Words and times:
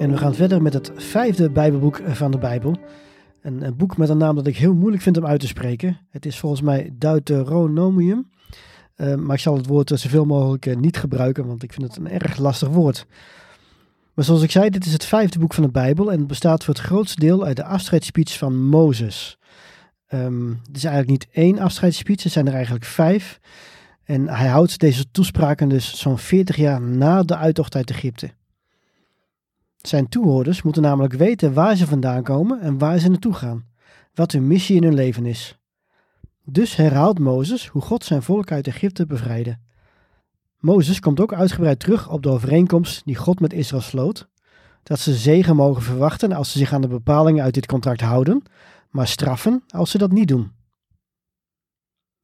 En 0.00 0.10
we 0.10 0.16
gaan 0.16 0.34
verder 0.34 0.62
met 0.62 0.72
het 0.72 0.92
vijfde 0.94 1.50
Bijbelboek 1.50 2.00
van 2.06 2.30
de 2.30 2.38
Bijbel. 2.38 2.76
Een, 3.42 3.76
boek 3.76 3.96
met 3.96 4.08
een 4.08 4.18
naam 4.18 4.34
dat 4.34 4.46
ik 4.46 4.56
heel 4.56 4.74
moeilijk 4.74 5.02
vind 5.02 5.16
om 5.16 5.26
uit 5.26 5.40
te 5.40 5.46
spreken. 5.46 5.98
Het 6.10 6.26
is 6.26 6.38
volgens 6.38 6.60
mij 6.60 6.90
Deuteronomium. 6.92 8.30
Uh, 8.96 9.14
maar 9.14 9.34
ik 9.34 9.42
zal 9.42 9.56
het 9.56 9.66
woord 9.66 9.92
zoveel 9.94 10.24
mogelijk 10.24 10.66
uh, 10.66 10.76
niet 10.76 10.96
gebruiken, 10.96 11.46
want 11.46 11.62
ik 11.62 11.72
vind 11.72 11.86
het 11.86 11.96
een 11.96 12.10
erg 12.10 12.36
lastig 12.36 12.68
woord. 12.68 13.06
Maar 14.14 14.24
zoals 14.24 14.42
ik 14.42 14.50
zei, 14.50 14.70
dit 14.70 14.86
is 14.86 14.92
het 14.92 15.04
vijfde 15.04 15.38
boek 15.38 15.54
van 15.54 15.64
de 15.64 15.70
Bijbel 15.70 16.12
en 16.12 16.18
het 16.18 16.26
bestaat 16.26 16.64
voor 16.64 16.74
het 16.74 16.82
grootste 16.82 17.20
deel 17.20 17.44
uit 17.44 17.56
de 17.56 17.64
afscheidsspeech 17.64 18.38
van 18.38 18.68
Mozes. 18.68 19.38
Um, 20.08 20.60
het 20.66 20.76
is 20.76 20.84
eigenlijk 20.84 21.10
niet 21.10 21.28
één 21.32 21.58
afscheidsspeech, 21.58 22.22
het 22.22 22.32
zijn 22.32 22.46
er 22.46 22.54
eigenlijk 22.54 22.84
vijf. 22.84 23.40
En 24.04 24.28
hij 24.28 24.48
houdt 24.48 24.78
deze 24.78 25.10
toespraken 25.10 25.68
dus 25.68 25.98
zo'n 25.98 26.18
40 26.18 26.56
jaar 26.56 26.80
na 26.80 27.22
de 27.22 27.36
uittocht 27.36 27.74
uit 27.74 27.90
Egypte. 27.90 28.38
Zijn 29.80 30.08
toehoorders 30.08 30.62
moeten 30.62 30.82
namelijk 30.82 31.14
weten 31.14 31.52
waar 31.52 31.76
ze 31.76 31.86
vandaan 31.86 32.22
komen 32.22 32.60
en 32.60 32.78
waar 32.78 32.98
ze 32.98 33.08
naartoe 33.08 33.32
gaan, 33.32 33.66
wat 34.14 34.32
hun 34.32 34.46
missie 34.46 34.76
in 34.76 34.82
hun 34.82 34.94
leven 34.94 35.26
is. 35.26 35.58
Dus 36.44 36.76
herhaalt 36.76 37.18
Mozes 37.18 37.66
hoe 37.66 37.82
God 37.82 38.04
zijn 38.04 38.22
volk 38.22 38.52
uit 38.52 38.66
Egypte 38.66 39.06
bevrijdde. 39.06 39.58
Mozes 40.58 41.00
komt 41.00 41.20
ook 41.20 41.32
uitgebreid 41.32 41.80
terug 41.80 42.10
op 42.10 42.22
de 42.22 42.28
overeenkomst 42.28 43.02
die 43.04 43.16
God 43.16 43.40
met 43.40 43.52
Israël 43.52 43.82
sloot, 43.82 44.28
dat 44.82 44.98
ze 44.98 45.14
zegen 45.14 45.56
mogen 45.56 45.82
verwachten 45.82 46.32
als 46.32 46.52
ze 46.52 46.58
zich 46.58 46.72
aan 46.72 46.80
de 46.80 46.88
bepalingen 46.88 47.44
uit 47.44 47.54
dit 47.54 47.66
contract 47.66 48.00
houden, 48.00 48.42
maar 48.90 49.06
straffen 49.06 49.64
als 49.68 49.90
ze 49.90 49.98
dat 49.98 50.12
niet 50.12 50.28
doen. 50.28 50.52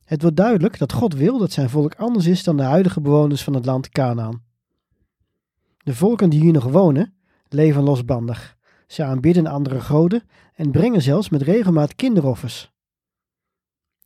Het 0.04 0.22
wordt 0.22 0.36
duidelijk 0.36 0.78
dat 0.78 0.92
God 0.92 1.14
wil 1.14 1.38
dat 1.38 1.52
zijn 1.52 1.70
volk 1.70 1.94
anders 1.94 2.26
is 2.26 2.44
dan 2.44 2.56
de 2.56 2.62
huidige 2.62 3.00
bewoners 3.00 3.42
van 3.42 3.54
het 3.54 3.64
land 3.64 3.88
Canaan. 3.88 4.42
De 5.78 5.94
volken 5.94 6.30
die 6.30 6.40
hier 6.40 6.52
nog 6.52 6.64
wonen, 6.64 7.15
leven 7.48 7.82
losbandig. 7.82 8.56
Ze 8.86 9.04
aanbidden 9.04 9.46
andere 9.46 9.80
goden 9.80 10.22
en 10.54 10.70
brengen 10.70 11.02
zelfs 11.02 11.28
met 11.28 11.42
regelmaat 11.42 11.94
kinderoffers. 11.94 12.72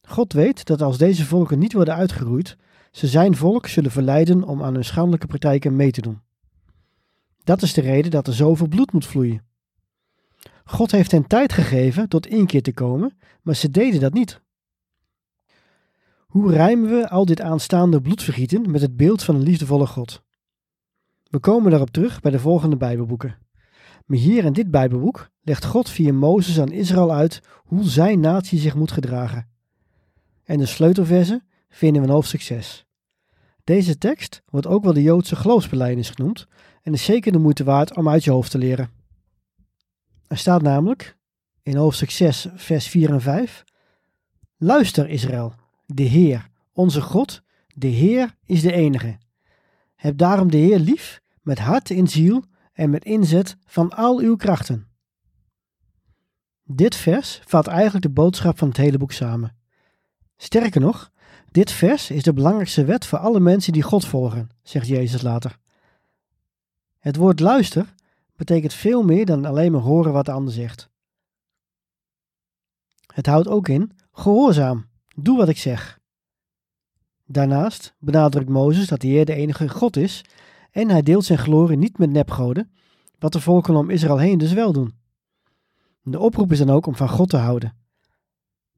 God 0.02 0.33
weet 0.33 0.66
dat 0.66 0.83
als 0.83 0.98
deze 0.98 1.24
volken 1.24 1.58
niet 1.58 1.73
worden 1.73 1.95
uitgeroeid, 1.95 2.56
ze 2.90 3.06
zijn 3.06 3.36
volk 3.36 3.67
zullen 3.67 3.90
verleiden 3.90 4.42
om 4.42 4.62
aan 4.62 4.74
hun 4.74 4.84
schandelijke 4.84 5.27
praktijken 5.27 5.77
mee 5.77 5.90
te 5.90 6.01
doen. 6.01 6.20
Dat 7.45 7.62
is 7.62 7.74
de 7.74 7.80
reden 7.80 8.11
dat 8.11 8.27
er 8.27 8.34
zoveel 8.34 8.68
bloed 8.68 8.92
moet 8.92 9.06
vloeien. 9.06 9.42
God 10.64 10.90
heeft 10.90 11.11
hen 11.11 11.27
tijd 11.27 11.52
gegeven 11.52 12.08
tot 12.08 12.27
inkeer 12.27 12.62
te 12.62 12.72
komen, 12.72 13.18
maar 13.42 13.57
ze 13.57 13.70
deden 13.70 14.01
dat 14.01 14.12
niet. 14.12 14.40
Hoe 16.27 16.52
rijmen 16.52 16.90
we 16.90 17.08
al 17.08 17.24
dit 17.24 17.40
aanstaande 17.40 18.01
bloedvergieten 18.01 18.70
met 18.70 18.80
het 18.80 18.96
beeld 18.96 19.22
van 19.22 19.34
een 19.34 19.42
liefdevolle 19.42 19.86
God? 19.86 20.22
We 21.30 21.39
komen 21.39 21.70
daarop 21.70 21.91
terug 21.91 22.20
bij 22.20 22.30
de 22.30 22.39
volgende 22.39 22.77
Bijbelboeken. 22.77 23.39
Maar 24.07 24.18
hier 24.18 24.45
in 24.45 24.52
dit 24.52 24.70
Bijbelboek 24.70 25.30
legt 25.42 25.64
God 25.64 25.89
via 25.89 26.13
Mozes 26.13 26.61
aan 26.61 26.73
Israël 26.73 27.13
uit 27.13 27.41
hoe 27.57 27.85
zijn 27.85 28.20
natie 28.20 28.58
zich 28.58 28.74
moet 28.74 28.92
gedragen. 28.92 29.48
En 30.45 30.58
de 30.58 30.67
sleutelversen 30.67 31.45
vinden 31.69 32.02
we 32.02 32.08
in 32.08 32.14
hoofdstuk 32.14 32.42
6. 32.42 32.86
Deze 33.64 33.98
tekst 33.98 34.42
wordt 34.46 34.67
ook 34.67 34.85
wel 34.85 34.92
de 34.92 35.02
Joodse 35.02 35.36
geloofsbelijdenis 35.36 36.11
genoemd 36.11 36.46
en 36.83 36.92
is 36.92 37.05
zeker 37.05 37.33
de 37.33 37.39
moeite 37.39 37.64
waard 37.64 37.96
om 37.96 38.08
uit 38.08 38.24
je 38.24 38.30
hoofd 38.30 38.51
te 38.51 38.58
leren. 38.58 38.90
Er 40.27 40.39
staat 40.39 40.63
namelijk 40.63 41.17
in 41.63 41.77
hoofdstuk 41.77 42.11
6, 42.11 42.46
vers 42.55 42.86
4 42.86 43.11
en 43.11 43.20
5: 43.20 43.64
Luister 44.57 45.08
Israël, 45.08 45.55
de 45.86 46.02
Heer, 46.02 46.48
onze 46.73 47.01
God, 47.01 47.42
de 47.74 47.86
Heer 47.86 48.35
is 48.45 48.63
de 48.63 48.73
enige. 48.73 49.19
Heb 50.00 50.18
daarom 50.18 50.50
de 50.50 50.56
Heer 50.56 50.78
lief 50.78 51.20
met 51.42 51.58
hart 51.58 51.90
en 51.90 52.08
ziel 52.08 52.44
en 52.72 52.90
met 52.90 53.05
inzet 53.05 53.56
van 53.66 53.90
al 53.90 54.18
uw 54.18 54.36
krachten. 54.36 54.88
Dit 56.64 56.96
vers 56.96 57.40
vat 57.44 57.66
eigenlijk 57.66 58.05
de 58.05 58.10
boodschap 58.10 58.58
van 58.58 58.68
het 58.68 58.77
hele 58.77 58.98
boek 58.98 59.12
samen. 59.12 59.56
Sterker 60.36 60.80
nog, 60.80 61.10
dit 61.50 61.70
vers 61.70 62.10
is 62.10 62.22
de 62.22 62.33
belangrijkste 62.33 62.84
wet 62.84 63.06
voor 63.06 63.18
alle 63.18 63.40
mensen 63.40 63.72
die 63.72 63.83
God 63.83 64.06
volgen, 64.06 64.48
zegt 64.62 64.86
Jezus 64.86 65.22
later. 65.22 65.58
Het 66.98 67.16
woord 67.16 67.40
luister 67.40 67.94
betekent 68.36 68.72
veel 68.72 69.02
meer 69.02 69.27
dan 69.27 69.44
alleen 69.44 69.72
maar 69.72 69.80
horen 69.80 70.12
wat 70.12 70.24
de 70.24 70.33
ander 70.33 70.52
zegt. 70.52 70.90
Het 73.06 73.27
houdt 73.27 73.48
ook 73.48 73.68
in 73.68 73.92
gehoorzaam, 74.12 74.86
doe 75.14 75.36
wat 75.36 75.48
ik 75.48 75.58
zeg. 75.58 75.99
Daarnaast 77.33 77.95
benadrukt 77.98 78.48
Mozes 78.48 78.86
dat 78.86 79.01
de 79.01 79.07
Heer 79.07 79.24
de 79.24 79.35
enige 79.35 79.68
God 79.68 79.96
is 79.96 80.24
en 80.70 80.89
hij 80.89 81.02
deelt 81.02 81.24
zijn 81.24 81.39
glorie 81.39 81.77
niet 81.77 81.98
met 81.98 82.11
nepgoden, 82.11 82.70
wat 83.18 83.33
de 83.33 83.41
volken 83.41 83.77
om 83.77 83.91
Israël 83.91 84.18
heen 84.18 84.39
dus 84.39 84.52
wel 84.52 84.73
doen. 84.73 84.95
De 86.02 86.19
oproep 86.19 86.52
is 86.52 86.58
dan 86.58 86.70
ook 86.70 86.86
om 86.86 86.96
van 86.96 87.08
God 87.08 87.29
te 87.29 87.36
houden. 87.36 87.77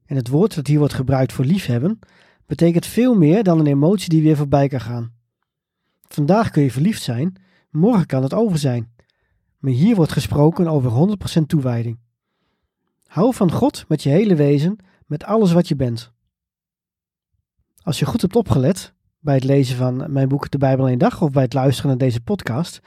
En 0.05 0.15
het 0.15 0.27
woord 0.27 0.55
dat 0.55 0.67
hier 0.67 0.77
wordt 0.77 0.93
gebruikt 0.93 1.33
voor 1.33 1.45
liefhebben, 1.45 1.99
betekent 2.45 2.85
veel 2.85 3.15
meer 3.15 3.43
dan 3.43 3.59
een 3.59 3.67
emotie 3.67 4.09
die 4.09 4.21
weer 4.21 4.37
voorbij 4.37 4.67
kan 4.67 4.81
gaan. 4.81 5.13
Vandaag 6.07 6.49
kun 6.49 6.63
je 6.63 6.71
verliefd 6.71 7.01
zijn, 7.01 7.35
morgen 7.69 8.05
kan 8.05 8.23
het 8.23 8.33
over 8.33 8.57
zijn. 8.57 8.93
Maar 9.57 9.71
hier 9.71 9.95
wordt 9.95 10.11
gesproken 10.11 10.67
over 10.67 11.17
100% 11.41 11.45
toewijding. 11.45 11.99
Hou 13.07 13.33
van 13.33 13.51
God 13.51 13.85
met 13.87 14.03
je 14.03 14.09
hele 14.09 14.35
wezen, 14.35 14.77
met 15.05 15.23
alles 15.23 15.51
wat 15.51 15.67
je 15.67 15.75
bent. 15.75 16.11
Als 17.83 17.99
je 17.99 18.05
goed 18.05 18.21
hebt 18.21 18.35
opgelet 18.35 18.93
bij 19.19 19.35
het 19.35 19.43
lezen 19.43 19.77
van 19.77 20.11
mijn 20.11 20.27
boek 20.27 20.49
De 20.49 20.57
Bijbel 20.57 20.85
in 20.85 20.91
een 20.91 20.97
dag 20.97 21.21
of 21.21 21.31
bij 21.31 21.43
het 21.43 21.53
luisteren 21.53 21.89
naar 21.89 21.99
deze 21.99 22.21
podcast, 22.21 22.79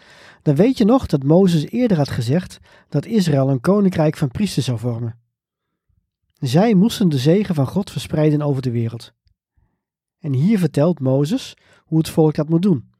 dan 0.42 0.54
weet 0.54 0.78
je 0.78 0.84
nog 0.84 1.06
dat 1.06 1.22
Mozes 1.22 1.70
eerder 1.70 1.96
had 1.96 2.10
gezegd 2.10 2.58
dat 2.88 3.06
Israël 3.06 3.50
een 3.50 3.60
koninkrijk 3.60 4.16
van 4.16 4.28
priesters 4.28 4.66
zou 4.66 4.78
vormen. 4.78 5.18
Zij 6.34 6.74
moesten 6.74 7.08
de 7.08 7.18
zegen 7.18 7.54
van 7.54 7.66
God 7.66 7.90
verspreiden 7.90 8.42
over 8.42 8.62
de 8.62 8.70
wereld. 8.70 9.12
En 10.18 10.32
hier 10.32 10.58
vertelt 10.58 11.00
Mozes 11.00 11.54
hoe 11.84 11.98
het 11.98 12.08
volk 12.08 12.34
dat 12.34 12.48
moet 12.48 12.62
doen, 12.62 12.90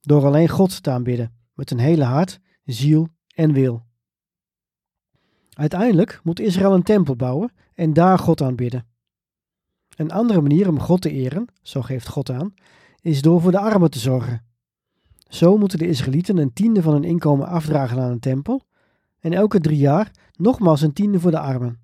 door 0.00 0.24
alleen 0.24 0.48
God 0.48 0.82
te 0.82 0.90
aanbidden, 0.90 1.34
met 1.54 1.70
een 1.70 1.78
hele 1.78 2.04
hart, 2.04 2.40
ziel 2.64 3.08
en 3.34 3.52
wil. 3.52 3.84
Uiteindelijk 5.50 6.20
moet 6.22 6.40
Israël 6.40 6.74
een 6.74 6.82
tempel 6.82 7.16
bouwen 7.16 7.52
en 7.74 7.92
daar 7.92 8.18
God 8.18 8.42
aanbidden. 8.42 8.86
Een 9.96 10.10
andere 10.10 10.40
manier 10.40 10.68
om 10.68 10.80
God 10.80 11.00
te 11.00 11.10
eren, 11.10 11.46
zo 11.62 11.82
geeft 11.82 12.08
God 12.08 12.30
aan, 12.30 12.54
is 13.00 13.22
door 13.22 13.40
voor 13.40 13.50
de 13.50 13.58
armen 13.58 13.90
te 13.90 13.98
zorgen. 13.98 14.44
Zo 15.28 15.56
moeten 15.56 15.78
de 15.78 15.88
Israëlieten 15.88 16.36
een 16.36 16.52
tiende 16.52 16.82
van 16.82 16.92
hun 16.92 17.04
inkomen 17.04 17.46
afdragen 17.46 18.00
aan 18.00 18.10
een 18.10 18.20
tempel 18.20 18.62
en 19.20 19.32
elke 19.32 19.60
drie 19.60 19.78
jaar 19.78 20.10
nogmaals 20.36 20.80
een 20.80 20.92
tiende 20.92 21.20
voor 21.20 21.30
de 21.30 21.38
armen. 21.38 21.80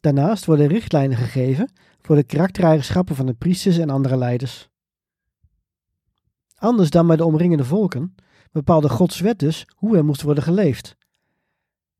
Daarnaast 0.00 0.44
worden 0.44 0.66
richtlijnen 0.66 1.16
gegeven 1.16 1.72
voor 2.00 2.16
de 2.16 2.22
karaktereigenschappen 2.22 3.16
van 3.16 3.26
de 3.26 3.34
priesters 3.34 3.78
en 3.78 3.90
andere 3.90 4.16
leiders. 4.16 4.68
Anders 6.54 6.90
dan 6.90 7.06
bij 7.06 7.16
de 7.16 7.24
omringende 7.24 7.64
volken 7.64 8.14
bepaalde 8.52 8.88
Gods 8.88 9.20
wet 9.20 9.38
dus 9.38 9.66
hoe 9.74 9.96
er 9.96 10.04
moest 10.04 10.22
worden 10.22 10.44
geleefd. 10.44 10.96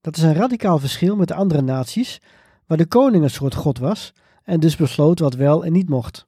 Dat 0.01 0.17
is 0.17 0.23
een 0.23 0.35
radicaal 0.35 0.79
verschil 0.79 1.17
met 1.17 1.29
de 1.29 1.35
andere 1.35 1.63
naties, 1.63 2.21
waar 2.67 2.79
de 2.79 2.87
koning 2.87 3.23
een 3.23 3.31
soort 3.31 3.55
God 3.55 3.79
was 3.79 4.13
en 4.51 4.61
dus 4.61 4.77
besloot 4.77 5.19
wat 5.19 5.35
wel 5.35 5.65
en 5.65 5.73
niet 5.73 5.89
mocht. 5.89 6.27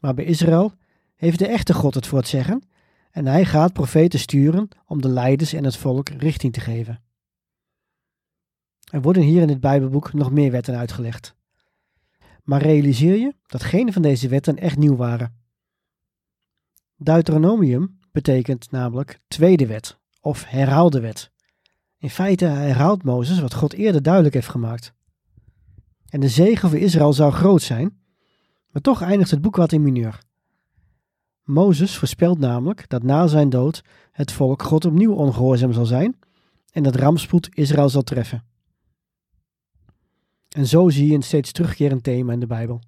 Maar 0.00 0.14
bij 0.14 0.24
Israël 0.24 0.72
heeft 1.14 1.38
de 1.38 1.46
echte 1.46 1.74
God 1.74 1.94
het 1.94 2.06
voor 2.06 2.18
het 2.18 2.28
zeggen 2.28 2.62
en 3.10 3.26
hij 3.26 3.44
gaat 3.44 3.72
profeten 3.72 4.18
sturen 4.18 4.68
om 4.86 5.02
de 5.02 5.08
leiders 5.08 5.52
en 5.52 5.64
het 5.64 5.76
volk 5.76 6.08
richting 6.08 6.52
te 6.52 6.60
geven. 6.60 7.02
Er 8.90 9.02
worden 9.02 9.22
hier 9.22 9.40
in 9.40 9.46
dit 9.46 9.60
Bijbelboek 9.60 10.12
nog 10.12 10.30
meer 10.30 10.50
wetten 10.50 10.76
uitgelegd. 10.76 11.34
Maar 12.42 12.62
realiseer 12.62 13.16
je 13.16 13.34
dat 13.46 13.62
geen 13.62 13.92
van 13.92 14.02
deze 14.02 14.28
wetten 14.28 14.56
echt 14.56 14.76
nieuw 14.76 14.96
waren. 14.96 15.40
Deuteronomium 16.96 17.98
betekent 18.12 18.70
namelijk 18.70 19.20
tweede 19.28 19.66
wet 19.66 19.98
of 20.20 20.44
herhaalde 20.44 21.00
wet. 21.00 21.30
In 21.98 22.10
feite 22.10 22.44
herhaalt 22.44 23.02
Mozes 23.02 23.40
wat 23.40 23.54
God 23.54 23.72
eerder 23.72 24.02
duidelijk 24.02 24.34
heeft 24.34 24.48
gemaakt. 24.48 24.94
En 26.12 26.20
de 26.20 26.28
zegen 26.28 26.68
voor 26.68 26.78
Israël 26.78 27.12
zou 27.12 27.32
groot 27.32 27.62
zijn, 27.62 27.98
maar 28.70 28.82
toch 28.82 29.02
eindigt 29.02 29.30
het 29.30 29.40
boek 29.40 29.56
wat 29.56 29.72
in 29.72 29.82
mineur. 29.82 30.18
Mozes 31.44 31.96
voorspelt 31.96 32.38
namelijk 32.38 32.88
dat 32.88 33.02
na 33.02 33.26
zijn 33.26 33.48
dood 33.48 33.84
het 34.10 34.32
volk 34.32 34.62
God 34.62 34.84
opnieuw 34.84 35.14
ongehoorzaam 35.14 35.72
zal 35.72 35.86
zijn 35.86 36.18
en 36.70 36.82
dat 36.82 36.96
rampspoed 36.96 37.48
Israël 37.54 37.88
zal 37.88 38.02
treffen. 38.02 38.44
En 40.48 40.66
zo 40.66 40.88
zie 40.88 41.06
je 41.06 41.14
een 41.14 41.22
steeds 41.22 41.52
terugkerend 41.52 42.02
thema 42.02 42.32
in 42.32 42.40
de 42.40 42.46
Bijbel. 42.46 42.80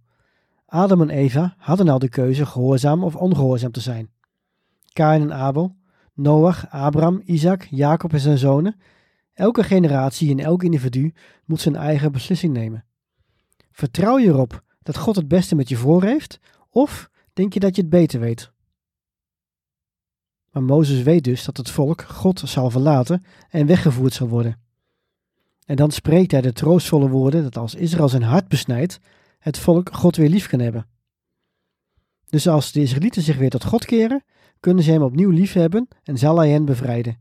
Adam 0.67 1.01
en 1.01 1.11
Eva 1.11 1.55
hadden 1.59 1.89
al 1.89 1.99
de 1.99 2.09
keuze 2.09 2.47
gehoorzaam 2.47 3.05
of 3.05 3.17
ongehoorzaam 3.17 3.73
te 3.73 3.81
zijn. 3.81 4.11
Kain 4.93 5.23
en 5.23 5.33
Abel, 5.33 5.77
Noach, 6.15 6.71
Abraham, 6.71 7.23
Isaac, 7.25 7.67
Jacob 7.71 8.13
en 8.13 8.21
zijn 8.21 8.39
zonen. 8.39 8.77
Elke 9.33 9.63
generatie 9.63 10.31
en 10.31 10.39
elk 10.39 10.63
individu 10.63 11.15
moet 11.45 11.61
zijn 11.61 11.77
eigen 11.77 12.13
beslissing 12.13 12.53
nemen. 12.53 12.85
Vertrouw 13.75 14.19
je 14.19 14.27
erop 14.27 14.63
dat 14.83 14.97
God 14.97 15.17
het 15.17 15.29
beste 15.29 15.55
met 15.55 15.69
je 15.69 15.77
voor 15.77 16.03
heeft, 16.03 16.39
of 16.71 17.11
denk 17.33 17.53
je 17.53 17.61
dat 17.61 17.77
je 17.77 17.81
het 17.83 17.91
beter 17.91 18.21
weet? 18.21 18.53
Maar 20.51 20.63
Mozes 20.63 21.03
weet 21.03 21.25
dus 21.25 21.45
dat 21.45 21.57
het 21.57 21.71
volk 21.71 22.03
God 22.03 22.43
zal 22.45 22.71
verlaten 22.71 23.25
en 23.51 23.67
weggevoerd 23.67 24.13
zal 24.13 24.29
worden. 24.29 24.61
En 25.67 25.77
dan 25.77 25.91
spreekt 25.91 26.31
hij 26.31 26.41
de 26.41 26.53
troostvolle 26.53 27.09
woorden 27.09 27.43
dat 27.43 27.57
als 27.57 27.75
Israël 27.75 28.09
zijn 28.09 28.23
hart 28.23 28.49
besnijdt, 28.49 29.01
het 29.39 29.59
volk 29.59 29.95
God 29.95 30.17
weer 30.17 30.29
lief 30.29 30.49
kan 30.49 30.61
hebben. 30.61 30.87
Dus 32.29 32.49
als 32.49 32.73
de 32.73 32.81
Israëlieten 32.81 33.23
zich 33.23 33.37
weer 33.37 33.51
tot 33.51 33.65
God 33.65 33.85
keren, 33.85 34.25
kunnen 34.61 34.85
ze 34.85 34.91
hem 34.91 35.03
opnieuw 35.03 35.31
liefhebben 35.31 35.89
en 36.03 36.19
zal 36.19 36.37
hij 36.37 36.51
hen 36.51 36.65
bevrijden. 36.65 37.19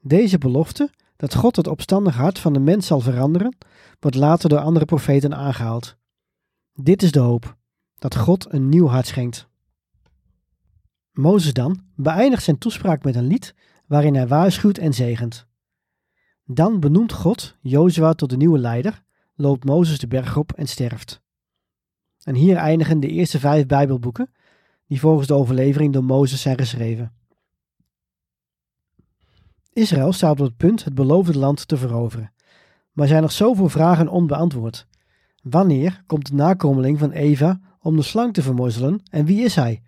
Deze 0.00 0.38
belofte, 0.38 0.90
dat 1.22 1.34
God 1.34 1.56
het 1.56 1.66
opstandige 1.66 2.18
hart 2.18 2.38
van 2.38 2.52
de 2.52 2.58
mens 2.58 2.86
zal 2.86 3.00
veranderen, 3.00 3.56
wordt 4.00 4.16
later 4.16 4.48
door 4.48 4.58
andere 4.58 4.84
profeten 4.84 5.34
aangehaald. 5.34 5.96
Dit 6.74 7.02
is 7.02 7.12
de 7.12 7.18
hoop, 7.18 7.56
dat 7.98 8.16
God 8.16 8.52
een 8.52 8.68
nieuw 8.68 8.86
hart 8.86 9.06
schenkt. 9.06 9.48
Mozes 11.12 11.52
dan 11.52 11.84
beëindigt 11.96 12.42
zijn 12.42 12.58
toespraak 12.58 13.04
met 13.04 13.14
een 13.14 13.26
lied 13.26 13.54
waarin 13.86 14.14
hij 14.14 14.26
waarschuwt 14.26 14.78
en 14.78 14.94
zegent. 14.94 15.46
Dan 16.44 16.80
benoemt 16.80 17.12
God 17.12 17.56
Jozua 17.60 18.12
tot 18.12 18.30
de 18.30 18.36
nieuwe 18.36 18.58
leider, 18.58 19.02
loopt 19.34 19.64
Mozes 19.64 19.98
de 19.98 20.08
berg 20.08 20.36
op 20.36 20.52
en 20.52 20.66
sterft. 20.66 21.22
En 22.22 22.34
hier 22.34 22.56
eindigen 22.56 23.00
de 23.00 23.08
eerste 23.08 23.38
vijf 23.38 23.66
Bijbelboeken, 23.66 24.30
die 24.86 25.00
volgens 25.00 25.26
de 25.26 25.34
overlevering 25.34 25.92
door 25.92 26.04
Mozes 26.04 26.40
zijn 26.40 26.58
geschreven. 26.58 27.12
Israël 29.72 30.12
staat 30.12 30.30
op 30.30 30.38
het 30.38 30.56
punt 30.56 30.84
het 30.84 30.94
beloofde 30.94 31.38
land 31.38 31.68
te 31.68 31.76
veroveren, 31.76 32.32
maar 32.92 33.06
zijn 33.06 33.22
nog 33.22 33.32
zoveel 33.32 33.68
vragen 33.68 34.08
onbeantwoord. 34.08 34.86
Wanneer 35.42 36.02
komt 36.06 36.26
de 36.26 36.34
nakomeling 36.34 36.98
van 36.98 37.10
Eva 37.10 37.60
om 37.80 37.96
de 37.96 38.02
slang 38.02 38.32
te 38.32 38.42
vermorzelen 38.42 39.02
en 39.10 39.24
wie 39.24 39.44
is 39.44 39.54
hij? 39.54 39.82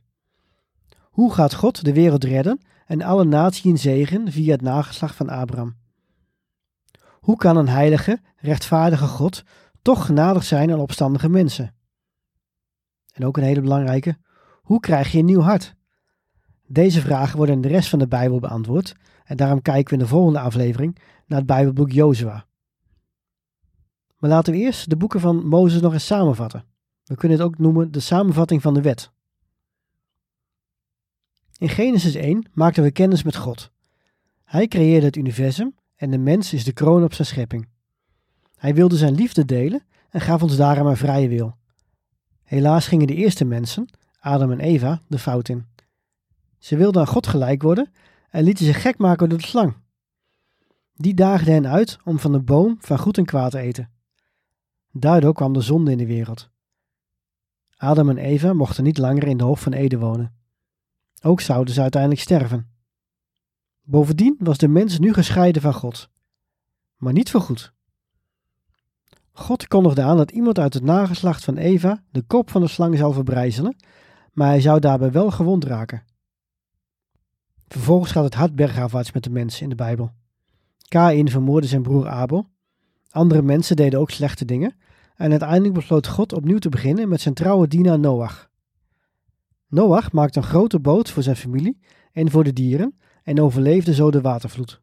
Hoe 1.11 1.33
gaat 1.33 1.55
God 1.55 1.85
de 1.85 1.93
wereld 1.93 2.25
redden 2.25 2.61
en 2.87 3.03
alle 3.03 3.25
naties 3.25 3.83
zegen 3.83 4.33
via 4.33 4.53
het 4.53 4.63
nageslacht 4.63 5.15
van 5.15 5.29
Abraham? 5.29 5.77
Hoe 7.21 7.37
kan 7.37 7.57
een 7.57 7.69
heilige, 7.69 8.21
rechtvaardige 8.37 9.07
God 9.07 9.43
toch 9.83 10.07
genadig 10.07 10.45
zijn 10.45 10.73
aan 10.73 10.81
opstandige 10.81 11.29
mensen? 11.29 11.75
En 13.13 13.25
ook 13.25 13.37
een 13.37 13.43
hele 13.43 13.61
belangrijke, 13.61 14.17
hoe 14.63 14.81
krijg 14.81 15.13
je 15.13 15.19
een 15.19 15.25
nieuw 15.25 15.41
hart? 15.41 15.75
Deze 16.67 17.01
vragen 17.01 17.37
worden 17.37 17.55
in 17.55 17.61
de 17.61 17.69
rest 17.69 17.89
van 17.89 17.99
de 17.99 18.09
Bijbel 18.09 18.41
beantwoord 18.41 18.95
en 19.25 19.37
daarom 19.37 19.63
kijken 19.63 19.89
we 19.89 19.93
in 19.93 19.99
de 19.99 20.11
volgende 20.11 20.41
aflevering 20.41 20.99
naar 21.27 21.39
het 21.39 21.47
Bijbelboek 21.47 21.91
Jozua. 21.91 22.47
Maar 24.19 24.31
laten 24.31 24.53
we 24.53 24.59
eerst 24.59 24.91
de 24.91 24.97
boeken 24.97 25.21
van 25.21 25.47
Mozes 25.47 25.81
nog 25.81 25.93
eens 25.93 26.07
samenvatten. 26.07 26.65
We 27.05 27.15
kunnen 27.15 27.39
het 27.39 27.47
ook 27.47 27.59
noemen 27.59 27.93
de 27.93 28.01
samenvatting 28.01 28.63
van 28.63 28.75
de 28.75 28.83
wet. 28.83 29.11
In 31.59 31.69
Genesis 31.69 32.15
1 32.15 32.47
maakten 32.53 32.83
we 32.83 32.91
kennis 32.91 33.23
met 33.23 33.37
God. 33.37 33.71
Hij 34.45 34.69
creëerde 34.69 35.07
het 35.07 35.17
universum 35.17 35.75
en 35.97 36.11
de 36.11 36.19
mens 36.19 36.53
is 36.53 36.65
de 36.65 36.73
kroon 36.73 37.05
op 37.05 37.15
zijn 37.15 37.27
schepping. 37.27 37.69
Hij 38.57 38.75
wilde 38.75 38.97
zijn 38.97 39.15
liefde 39.15 39.45
delen 39.45 39.83
en 40.11 40.21
gaf 40.21 40.43
ons 40.43 40.57
daarom 40.57 40.87
een 40.87 40.97
vrije 40.97 41.29
wil. 41.29 41.57
Helaas 42.43 42.87
gingen 42.87 43.07
de 43.07 43.15
eerste 43.15 43.45
mensen, 43.45 43.89
Adam 44.21 44.51
en 44.51 44.61
Eva, 44.61 45.01
de 45.09 45.19
fout 45.19 45.49
in. 45.49 45.67
Ze 46.65 46.77
wilden 46.77 47.01
aan 47.01 47.09
God 47.09 47.27
gelijk 47.27 47.63
worden 47.63 47.93
en 48.31 48.45
lieten 48.45 48.65
zich 48.65 48.81
gek 48.81 48.99
maken 48.99 49.29
door 49.29 49.39
de 49.39 49.47
slang. 49.47 49.77
Die 50.95 51.15
daagde 51.15 51.51
hen 51.51 51.67
uit 51.67 51.99
om 52.05 52.19
van 52.19 52.33
de 52.33 52.41
boom 52.41 52.77
van 52.81 52.99
goed 52.99 53.19
en 53.19 53.25
kwaad 53.25 53.51
te 53.51 53.59
eten. 53.59 53.91
Daardoor 54.91 55.35
kwam 55.35 55.53
de 55.53 55.61
zonde 55.61 55.91
in 55.91 55.99
de 55.99 56.07
wereld. 56.07 56.51
Adam 57.77 58.09
en 58.09 58.19
Eva 58.19 58.53
mochten 58.53 58.85
niet 58.85 58.99
langer 58.99 59.27
in 59.27 59.37
de 59.37 59.45
Hof 59.45 59.61
van 59.61 59.73
Eden 59.73 59.99
wonen. 59.99 60.35
Ook 61.23 61.41
zouden 61.41 61.75
ze 61.75 61.81
uiteindelijk 61.81 62.21
sterven. 62.21 62.69
Bovendien 63.83 64.37
was 64.39 64.59
de 64.59 64.69
mens 64.69 64.99
nu 64.99 65.13
gescheiden 65.13 65.63
van 65.63 65.75
God, 65.75 66.09
maar 66.97 67.13
niet 67.13 67.31
voorgoed. 67.31 67.73
God 69.33 69.69
kondigde 69.69 70.03
aan 70.03 70.17
dat 70.17 70.31
iemand 70.31 70.59
uit 70.59 70.75
het 70.75 70.85
nageslacht 70.85 71.45
van 71.45 71.57
Eva 71.57 72.03
de 72.11 72.23
kop 72.23 72.51
van 72.51 72.61
de 72.61 72.69
slang 72.69 72.99
zal 72.99 73.13
verbrijzelen, 73.13 73.77
maar 74.33 74.49
hij 74.49 74.61
zou 74.61 74.81
daarbij 74.81 75.11
wel 75.11 75.31
gewond 75.31 75.65
raken. 75.65 76.13
Vervolgens 77.75 78.13
gaat 78.13 78.25
het 78.25 78.35
hart 78.35 78.55
bergafwaarts 78.55 79.13
met 79.13 79.25
de 79.25 79.31
mensen 79.31 79.63
in 79.63 79.69
de 79.69 79.75
Bijbel. 79.75 80.13
Kain 80.89 81.31
vermoordde 81.31 81.69
zijn 81.69 81.83
broer 81.83 82.09
Abel. 82.09 82.47
Andere 83.11 83.43
mensen 83.43 83.77
deden 83.77 84.01
ook 84.01 84.11
slechte 84.11 84.45
dingen. 84.45 84.75
En 85.17 85.31
uiteindelijk 85.31 85.75
besloot 85.75 86.07
God 86.07 86.33
opnieuw 86.33 86.59
te 86.59 86.69
beginnen 86.69 87.09
met 87.09 87.21
zijn 87.21 87.35
trouwe 87.35 87.69
dienaar 87.69 87.99
Noach. 87.99 88.51
Noach 89.69 90.13
maakte 90.13 90.39
een 90.39 90.45
grote 90.45 90.81
boot 90.81 91.11
voor 91.11 91.23
zijn 91.23 91.37
familie 91.37 91.81
en 92.13 92.31
voor 92.31 92.45
de 92.45 92.53
dieren 92.53 92.99
en 93.23 93.41
overleefde 93.41 93.95
zo 93.95 94.11
de 94.11 94.21
watervloed. 94.21 94.81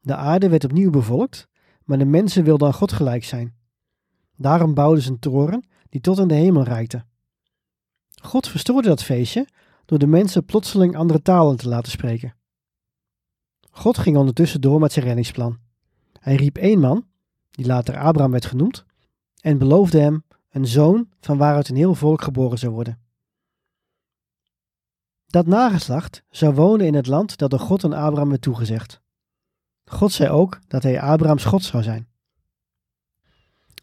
De 0.00 0.14
aarde 0.14 0.48
werd 0.48 0.64
opnieuw 0.64 0.90
bevolkt, 0.90 1.48
maar 1.84 1.98
de 1.98 2.04
mensen 2.04 2.44
wilden 2.44 2.66
aan 2.66 2.74
God 2.74 2.92
gelijk 2.92 3.24
zijn. 3.24 3.54
Daarom 4.36 4.74
bouwden 4.74 5.02
ze 5.02 5.10
een 5.10 5.18
toren 5.18 5.66
die 5.88 6.00
tot 6.00 6.18
in 6.18 6.28
de 6.28 6.34
hemel 6.34 6.62
reikte. 6.62 7.04
God 8.22 8.48
verstoorde 8.48 8.88
dat 8.88 9.02
feestje 9.02 9.46
door 9.88 9.98
de 9.98 10.06
mensen 10.06 10.44
plotseling 10.44 10.96
andere 10.96 11.22
talen 11.22 11.56
te 11.56 11.68
laten 11.68 11.90
spreken. 11.90 12.34
God 13.70 13.98
ging 13.98 14.16
ondertussen 14.16 14.60
door 14.60 14.80
met 14.80 14.92
zijn 14.92 15.04
reddingsplan. 15.04 15.58
Hij 16.20 16.34
riep 16.34 16.56
één 16.56 16.80
man, 16.80 17.06
die 17.50 17.66
later 17.66 17.98
Abraham 17.98 18.30
werd 18.30 18.44
genoemd, 18.44 18.84
en 19.40 19.58
beloofde 19.58 20.00
hem 20.00 20.24
een 20.50 20.66
zoon 20.66 21.08
van 21.20 21.38
waaruit 21.38 21.68
een 21.68 21.76
heel 21.76 21.94
volk 21.94 22.22
geboren 22.22 22.58
zou 22.58 22.72
worden. 22.72 23.00
Dat 25.26 25.46
nageslacht 25.46 26.22
zou 26.30 26.54
wonen 26.54 26.86
in 26.86 26.94
het 26.94 27.06
land 27.06 27.38
dat 27.38 27.50
door 27.50 27.60
God 27.60 27.84
aan 27.84 27.92
Abraham 27.92 28.28
werd 28.28 28.42
toegezegd. 28.42 29.00
God 29.84 30.12
zei 30.12 30.30
ook 30.30 30.58
dat 30.66 30.82
hij 30.82 31.00
Abrahams 31.00 31.44
God 31.44 31.64
zou 31.64 31.82
zijn. 31.82 32.08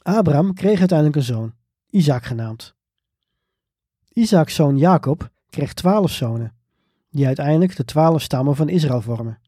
Abraham 0.01 0.53
kreeg 0.53 0.79
uiteindelijk 0.79 1.17
een 1.17 1.23
zoon, 1.23 1.53
Isaac 1.89 2.25
genaamd. 2.25 2.75
Isaaks 4.13 4.55
zoon 4.55 4.77
Jacob 4.77 5.33
kreeg 5.55 5.73
twaalf 5.73 6.11
zonen, 6.11 6.53
die 7.09 7.25
uiteindelijk 7.25 7.75
de 7.75 7.85
twaalf 7.85 8.21
stammen 8.21 8.55
van 8.55 8.69
Israël 8.69 9.01
vormen. 9.01 9.39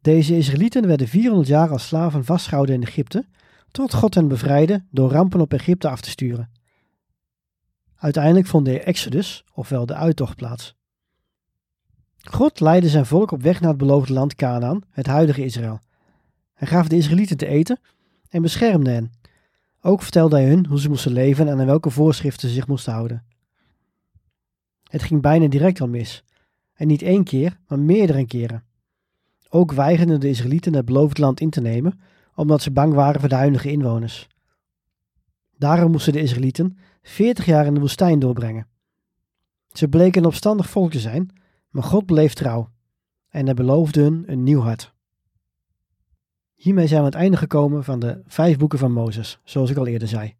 Deze 0.00 0.36
Israëlieten 0.36 0.86
werden 0.86 1.08
400 1.08 1.48
jaar 1.48 1.70
als 1.70 1.86
slaven 1.86 2.24
vastgehouden 2.24 2.74
in 2.74 2.82
Egypte, 2.82 3.26
tot 3.70 3.94
God 3.94 4.14
hen 4.14 4.28
bevrijdde 4.28 4.84
door 4.90 5.10
rampen 5.10 5.40
op 5.40 5.52
Egypte 5.52 5.88
af 5.88 6.00
te 6.00 6.10
sturen. 6.10 6.50
Uiteindelijk 7.96 8.46
vond 8.46 8.64
de 8.64 8.80
Exodus, 8.80 9.44
ofwel 9.54 9.86
de 9.86 9.94
uittocht, 9.94 10.36
plaats. 10.36 10.74
God 12.16 12.60
leidde 12.60 12.88
zijn 12.88 13.06
volk 13.06 13.30
op 13.30 13.42
weg 13.42 13.60
naar 13.60 13.70
het 13.70 13.78
beloofde 13.78 14.12
land 14.12 14.34
Canaan, 14.34 14.82
het 14.90 15.06
huidige 15.06 15.44
Israël. 15.44 15.80
Hij 16.54 16.68
gaf 16.68 16.88
de 16.88 16.96
Israëlieten 16.96 17.36
te 17.36 17.46
eten 17.46 17.80
en 18.28 18.42
beschermde 18.42 18.90
hen. 18.90 19.12
Ook 19.80 20.02
vertelde 20.02 20.36
hij 20.36 20.48
hun 20.48 20.66
hoe 20.66 20.80
ze 20.80 20.88
moesten 20.88 21.12
leven 21.12 21.48
en 21.48 21.60
aan 21.60 21.66
welke 21.66 21.90
voorschriften 21.90 22.48
ze 22.48 22.54
zich 22.54 22.66
moesten 22.66 22.92
houden. 22.92 23.28
Het 24.90 25.02
ging 25.02 25.22
bijna 25.22 25.46
direct 25.46 25.80
al 25.80 25.88
mis. 25.88 26.24
En 26.72 26.86
niet 26.86 27.02
één 27.02 27.24
keer, 27.24 27.58
maar 27.68 27.78
meerdere 27.78 28.26
keren. 28.26 28.64
Ook 29.48 29.72
weigerden 29.72 30.20
de 30.20 30.28
Israëlieten 30.28 30.74
het 30.74 30.84
beloofd 30.84 31.18
land 31.18 31.40
in 31.40 31.50
te 31.50 31.60
nemen, 31.60 32.00
omdat 32.34 32.62
ze 32.62 32.70
bang 32.70 32.94
waren 32.94 33.20
voor 33.20 33.28
de 33.28 33.34
huidige 33.34 33.70
inwoners. 33.70 34.28
Daarom 35.56 35.90
moesten 35.90 36.12
de 36.12 36.20
Israëlieten 36.20 36.78
40 37.02 37.46
jaar 37.46 37.66
in 37.66 37.74
de 37.74 37.80
woestijn 37.80 38.18
doorbrengen. 38.18 38.66
Ze 39.72 39.88
bleken 39.88 40.20
een 40.20 40.28
opstandig 40.28 40.70
volk 40.70 40.90
te 40.90 41.00
zijn, 41.00 41.30
maar 41.68 41.82
God 41.82 42.06
bleef 42.06 42.34
trouw 42.34 42.70
en 43.28 43.44
hij 43.44 43.54
beloofde 43.54 44.00
hun 44.00 44.24
een 44.26 44.42
nieuw 44.42 44.60
hart. 44.60 44.94
Hiermee 46.54 46.86
zijn 46.86 47.00
we 47.00 47.06
aan 47.06 47.12
het 47.12 47.20
einde 47.20 47.36
gekomen 47.36 47.84
van 47.84 47.98
de 47.98 48.22
vijf 48.26 48.58
boeken 48.58 48.78
van 48.78 48.92
Mozes, 48.92 49.40
zoals 49.44 49.70
ik 49.70 49.76
al 49.76 49.86
eerder 49.86 50.08
zei. 50.08 50.34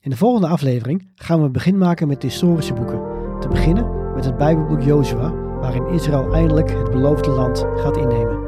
In 0.00 0.10
de 0.10 0.16
volgende 0.16 0.48
aflevering 0.48 1.10
gaan 1.14 1.42
we 1.42 1.48
begin 1.48 1.78
maken 1.78 2.08
met 2.08 2.22
historische 2.22 2.74
boeken. 2.74 3.17
Te 3.40 3.48
beginnen 3.48 4.12
met 4.14 4.24
het 4.24 4.36
Bijbelboek 4.36 4.82
Jozua, 4.82 5.32
waarin 5.60 5.86
Israël 5.86 6.32
eindelijk 6.32 6.70
het 6.70 6.90
beloofde 6.90 7.30
land 7.30 7.66
gaat 7.76 7.96
innemen. 7.96 8.47